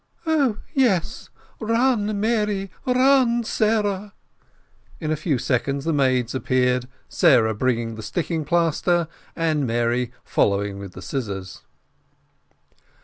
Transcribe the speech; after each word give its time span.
"Oh, 0.25 0.57
yes 0.73 1.29
run, 1.59 2.19
Mary 2.19 2.71
run, 2.87 3.43
Sarah!" 3.43 4.15
In 4.99 5.11
a 5.11 5.15
few 5.15 5.37
seconds 5.37 5.85
the 5.85 5.93
maids 5.93 6.33
appeared, 6.33 6.87
Sarah 7.07 7.53
bringing 7.53 7.93
the 7.93 8.01
sticking 8.01 8.43
plaster, 8.43 9.07
and 9.35 9.67
Mary 9.67 10.11
following 10.23 10.79
with 10.79 10.93
the 10.93 11.03
scissors. 11.03 11.61